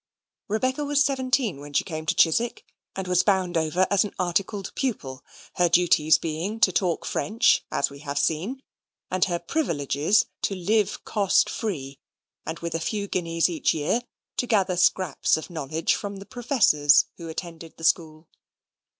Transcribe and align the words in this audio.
Rebecca 0.47 0.83
was 0.83 1.05
seventeen 1.05 1.59
when 1.59 1.73
she 1.73 1.83
came 1.83 2.07
to 2.07 2.15
Chiswick, 2.15 2.65
and 2.95 3.07
was 3.07 3.21
bound 3.21 3.55
over 3.55 3.85
as 3.91 4.03
an 4.03 4.15
articled 4.17 4.71
pupil; 4.73 5.23
her 5.57 5.69
duties 5.69 6.17
being 6.17 6.59
to 6.61 6.71
talk 6.71 7.05
French, 7.05 7.63
as 7.71 7.91
we 7.91 7.99
have 7.99 8.17
seen; 8.17 8.63
and 9.11 9.25
her 9.25 9.37
privileges 9.37 10.25
to 10.41 10.55
live 10.55 11.03
cost 11.05 11.51
free, 11.51 11.99
and, 12.47 12.57
with 12.61 12.73
a 12.73 12.79
few 12.79 13.07
guineas 13.07 13.47
a 13.47 13.61
year, 13.77 14.01
to 14.37 14.47
gather 14.47 14.75
scraps 14.75 15.37
of 15.37 15.51
knowledge 15.51 15.93
from 15.93 16.15
the 16.17 16.25
professors 16.25 17.05
who 17.17 17.29
attended 17.29 17.77
the 17.77 17.83
school. 17.83 18.27